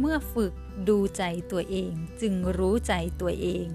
[0.00, 0.54] เมื่อฝึก
[0.88, 3.66] ดูใจตัวเองจึงรู้ใจตัวเอง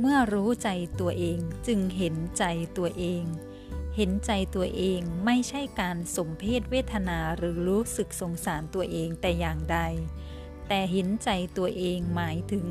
[0.00, 0.68] เมื่อรู้ใจ
[1.00, 2.44] ตัวเองจึงเห็นใจ
[2.76, 3.24] ตัวเอง
[3.96, 9.78] เห็นใจตัวเองไม่ใช่การสมเพศเวทนาหรือรู้สึกสงสารตัวเองแต่อย่างใด
[10.68, 12.66] แต่เห็นใจตัวเองหมายถึง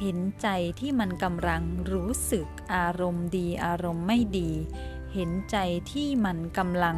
[0.00, 0.48] เห็นใจ
[0.80, 4.50] ที่มันกำลังรู้สึกอารมณ์ดีอารมณ์ไม่ดี
[5.14, 5.56] เห็นใจ
[5.92, 6.96] ที่มันกำลัง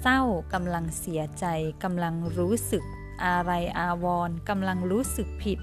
[0.00, 0.20] เศร้า
[0.52, 1.46] กำลังเสียใจ
[1.82, 2.84] กำลังรู้สึก
[3.24, 5.58] อะไรอาวรกำลังรู้สึกผิด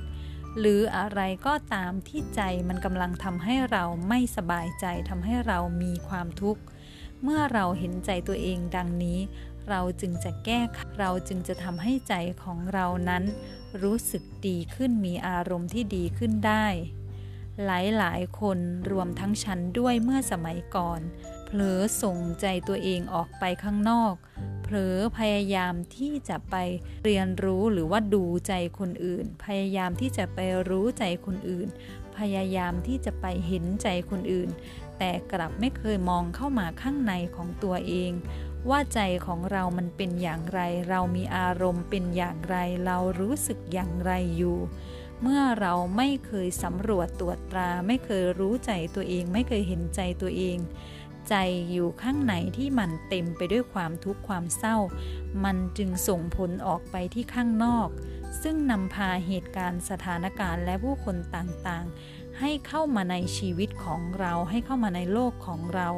[0.60, 6.62] หรืออะไรก็ตามที่ใจมันกำลังทำให้เราไม่สบายใจทำให้เรามีความทุกข์
[7.24, 9.20] เมื่อเราเห็นใจตัวเองดังนี้
[9.70, 10.62] เราจึงจะแก้
[11.00, 13.24] เราจึงจะทำให้ใจของเรานั้น
[13.84, 16.68] รู้สึกดีขึ้นมีอารมณ์ที่ดีขึ้นได้
[17.66, 17.70] ห
[18.04, 18.58] ลายๆ คน
[18.92, 21.00] รวมทั้งฉันด้วยเมื่อสมัยก่อน
[21.46, 24.14] เผลอส่งใจตัวเองออกไปข้างนอก
[24.64, 26.56] เผลอพยายามที่จะไป
[27.06, 30.40] เรียนรู้หรือว่าดูใจคนอื่น พยายามที่จะไป
[30.70, 31.68] รู้ใจคนอื่น
[32.18, 34.50] พยายามที่จะไปเห็นใจคนอื่น
[34.98, 38.12] แต่กลับไม่เคยมองเข้ามาข้างในของตัวเอง
[38.70, 42.56] ว่าใจของเรามันเป็นอย่างไร เรามีอารมณ์เป็นอย่างไร
[42.86, 44.58] เรารู้สึกอย่างไรอยู่
[45.22, 50.58] เมื่อเราไม่เคยสำรวจตรวจตรา ไม่เคยรู้ใจตัวเอง ไม่เคยเห็นใจตัวเอง
[51.30, 51.36] ใจ
[51.72, 54.78] อยู่ข้างในที่มันเต็มไปด้วยความทุกข์ความเศร้า
[55.44, 57.90] มันจึงส่งผลออกไปที่ข้างนอก
[58.42, 65.90] ซึ่งนำพาเหตุการณ์สถานการณ์และผู้คนต่างๆ ให้เข้ามาในชีวิตของเราให้เข้ามาในโลกของเรา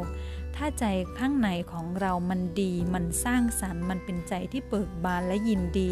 [0.55, 0.85] ถ้าใจ
[1.19, 5.91] ข้างในของเรามันดี มันสร้างสรรค์ มันเป็นใจที่เบิกบานและยินดี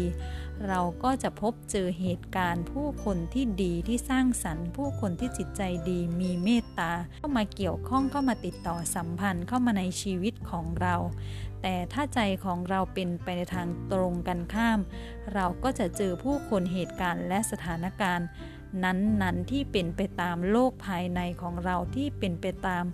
[0.68, 10.94] เราก็จะพบเจอเหตุการณ์ผู้คนที่ดีที่สร้างสรรค์ ผู้คนที่จิตใจดี มีเมตตา เข้ามาเกี่ยวข้องเข้ามาติดต่อสัมพันธ์เข้ามาในชีวิตของเรา
[11.62, 14.78] แต่ถ้าใจของเราเป็นไปในทางตรงกันข้าม
[15.34, 18.26] เราก็จะเจอผู้คนเหตุการณ์และสถานการณ์
[18.84, 22.84] นั้นๆ ที่เป็นไปตามโลกภายในของเราที่เป็นไปตาม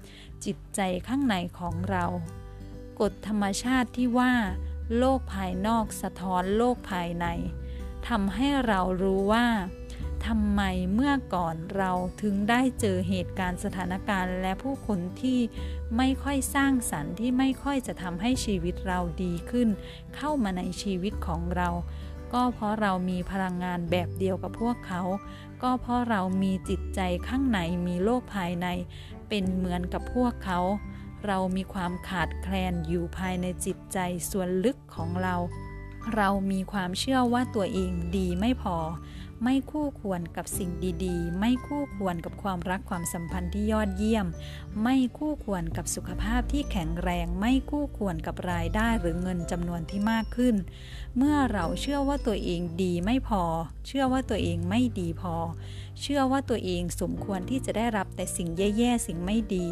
[0.45, 2.05] จิตใจข้างในของเรา
[3.01, 4.33] กฎธรรมชาติที่ว่า
[4.99, 7.27] โลกภายนอกสะท้อนโลกภายใน
[8.09, 9.47] ทำให้เรารู้ว่า
[10.27, 10.63] ทำไม
[10.95, 15.41] เมื่อก่อนเราถึงได้เจอเหตุการณ์สถานการณ์และผู้คนที่
[15.97, 19.69] ไม่ค่อยสร้างสรรค์ที่ไม่ค่อยจะทำให้ชีวิตเราดีขึ้น
[20.17, 21.69] เข้ามาในชีวิตของเรา
[22.33, 25.03] ก็เพราะเรามีพลังงานแบบเดียวกับพวกเขา
[25.63, 28.67] ก็เพราะเรามีจิตใจข้างในมีโลกภายใน
[29.29, 30.61] เป็นเหมือนกับพวกเขา
[31.27, 33.99] เรามีความขาดแคลนอยู่ภายในจิตใจ
[34.31, 35.37] ส่วนลึกของเรา
[36.17, 38.77] เรามีความเชื่อว่าตัวเองดีไม่พอ
[39.45, 40.71] ไม่คู่ควรกับสิ่ง
[41.05, 44.27] ดีๆ ไม่คู่ควรกับความรักความสัมพันธ์ที่ยอดเยี่ยม
[44.83, 50.57] ไม่คู่ควรกับสุขภาพที่แข็งแรง ไม่คู่ควรกับรายได้หรือเงินจำนวนที่มากขึ้น
[51.17, 53.43] เมื่อเราเชื่อว่าตัวเองดีไม่พอ
[53.87, 55.35] เชื่อว่าตัวเองไม่ดีพอ
[56.01, 59.67] เชื่อว่าตัวเองสมควรที่จะได้รับแต่สิ่งแย่ๆสิ่งไม่ดี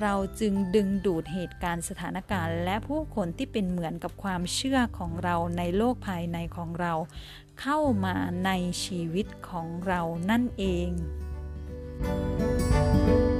[0.00, 6.92] เราจึงดึงดูดเหตุการณ์สถานการณ์ และผู้คนที่เป็นเหมือนกับความเชื่อของเราในโลกภายในของเรา
[7.60, 8.50] เข้ามาใน
[8.84, 10.90] ชีวิตของเรานั่นเอง
[12.00, 13.37] thank you